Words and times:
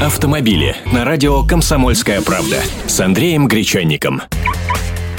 Автомобили 0.00 0.76
на 0.92 1.04
радио 1.04 1.42
«Комсомольская 1.42 2.20
правда» 2.20 2.58
с 2.86 3.00
Андреем 3.00 3.48
Гречанником. 3.48 4.22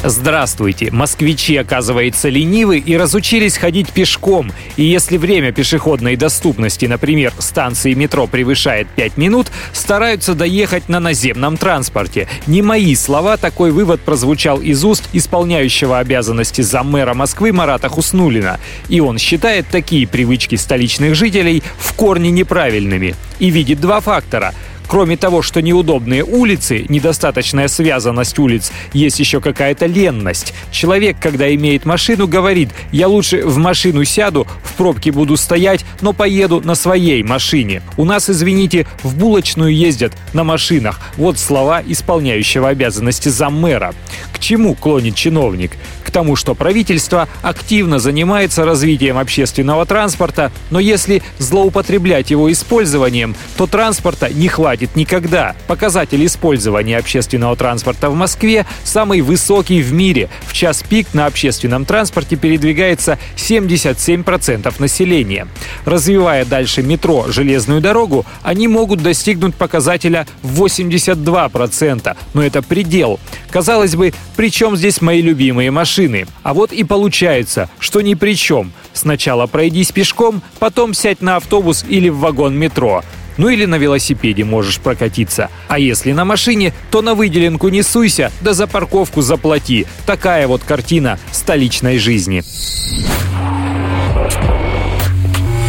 Здравствуйте. 0.05 0.90
Москвичи, 0.92 1.58
оказывается, 1.58 2.29
ленивы 2.29 2.77
и 2.77 2.95
разучились 2.95 3.58
ходить 3.58 3.92
пешком. 3.92 4.54
И 4.77 4.84
если 4.84 5.18
время 5.18 5.52
пешеходной 5.52 6.15
доступности, 6.15 6.86
например, 6.86 7.34
станции 7.40 7.93
метро 7.93 8.25
превышает 8.25 8.88
5 8.95 9.18
минут, 9.18 9.52
стараются 9.73 10.34
доехать 10.34 10.88
на 10.88 11.02
наземном 11.02 11.57
транспорте. 11.57 12.30
Не 12.48 12.61
мои 12.61 12.96
слова, 12.96 13.36
такой 13.36 13.71
вывод 13.71 14.00
прозвучал 14.00 14.61
из 14.61 14.86
уст 14.86 15.09
исполняющего 15.11 16.00
обязанности 16.00 16.61
заммэра 16.61 17.14
Москвы 17.14 17.52
Марата 17.52 17.89
Хуснулина. 17.89 18.61
И 18.88 19.02
он 19.02 19.18
считает 19.18 19.68
такие 19.70 20.07
привычки 20.07 20.55
столичных 20.55 21.16
жителей 21.16 21.64
в 21.77 21.91
корне 21.96 22.32
неправильными. 22.32 23.16
И 23.39 23.50
видит 23.50 23.82
два 23.82 24.00
фактора– 24.00 24.53
Кроме 24.89 25.17
того, 25.17 25.43
что 25.43 25.61
неудобные 25.61 26.23
улицы, 26.23 26.88
недостаточная 26.89 27.67
связанность 27.67 28.39
улиц, 28.39 28.71
есть 28.91 29.20
еще 29.20 29.39
какая-то 29.39 29.85
ленность. 29.85 30.52
Человек, 30.71 31.17
когда 31.21 31.53
имеет 31.53 31.85
машину, 31.85 32.27
говорит, 32.27 32.70
я 32.91 33.07
лучше 33.07 33.45
в 33.45 33.57
машину 33.57 34.03
сяду, 34.03 34.47
в 34.63 34.73
пробке 34.73 35.11
буду 35.11 35.38
стоять, 35.38 35.85
но 36.02 36.11
поеду 36.11 36.59
на 36.61 36.73
своей 36.73 37.21
машине. 37.21 37.83
У 37.97 38.03
нас, 38.03 38.31
извините, 38.31 38.88
в 39.03 39.16
булочную 39.16 39.75
ездят 39.75 40.13
на 40.33 40.44
машинах. 40.44 40.99
Вот 41.17 41.38
слова 41.38 41.83
исполняющего 41.85 42.69
обязанности 42.69 43.30
заммэра. 43.30 43.94
К 44.33 44.39
чему 44.39 44.73
клонит 44.73 45.13
чиновник? 45.13 45.73
К 46.03 46.09
тому, 46.09 46.35
что 46.35 46.55
правительство 46.55 47.30
активно 47.44 47.99
занимается 47.99 48.66
развитием 48.66 49.19
общественного 49.19 49.85
транспорта, 49.85 50.52
но 50.71 50.80
если 50.80 51.21
злоупотреблять 51.38 52.31
его 52.31 52.52
использованием, 52.52 53.35
то 53.55 53.67
транспорта 53.67 54.33
не 54.33 54.47
хватит 54.47 54.78
хватит 54.79 54.95
никогда. 54.95 55.55
Показатель 55.67 56.25
использования 56.25 56.97
общественного 56.97 57.55
транспорта 57.58 58.09
в 58.09 58.16
Москве 58.16 58.66
самый 58.83 59.19
высокий 59.19 59.81
в 59.81 59.91
мире. 59.91 60.30
В 60.47 60.53
час 60.53 60.83
пик 60.88 61.13
на 61.13 61.25
общественном 61.25 61.83
транспорте 61.83 62.38
передвигается 62.38 63.19
77% 63.36 64.73
населения. 64.80 65.47
Развивая 65.83 66.45
дальше 66.45 66.81
метро, 66.81 67.25
железную 67.27 67.81
дорогу, 67.81 68.25
они 68.41 68.69
могут 68.69 69.03
достигнуть 69.03 69.55
показателя 69.55 70.25
82%. 70.44 72.16
Но 72.33 72.41
это 72.41 72.61
предел. 72.61 73.19
Казалось 73.52 73.95
бы, 73.95 74.14
при 74.38 74.49
чем 74.49 74.77
здесь 74.77 75.02
мои 75.02 75.21
любимые 75.21 75.71
машины? 75.71 76.25
А 76.43 76.53
вот 76.53 76.71
и 76.71 76.86
получается, 76.86 77.69
что 77.80 77.99
ни 77.99 78.14
при 78.14 78.36
чем. 78.36 78.71
Сначала 78.93 79.45
пройдись 79.47 79.91
пешком, 79.91 80.41
потом 80.59 80.93
сядь 80.93 81.21
на 81.21 81.36
автобус 81.36 81.86
или 81.89 82.09
в 82.09 82.19
вагон 82.19 82.58
метро. 82.58 83.03
Ну 83.38 83.49
или 83.49 83.66
на 83.66 83.75
велосипеде 83.75 84.44
можешь 84.44 84.80
прокатиться. 84.80 85.49
А 85.67 85.80
если 85.80 86.11
на 86.11 86.25
машине, 86.25 86.73
то 86.91 87.02
на 87.02 87.16
выделенку 87.16 87.69
не 87.69 87.83
суйся, 87.83 88.31
да 88.41 88.53
за 88.53 88.67
парковку 88.67 89.21
заплати. 89.21 89.86
Такая 90.05 90.47
вот 90.47 90.63
картина 90.63 91.19
столичной 91.31 91.97
жизни. 91.99 92.44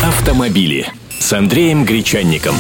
Автомобили 0.03 0.87
с 1.19 1.33
Андреем 1.33 1.85
Гречанником. 1.85 2.55